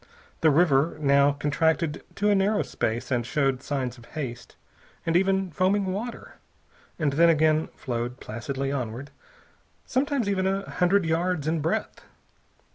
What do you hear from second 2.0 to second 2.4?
to a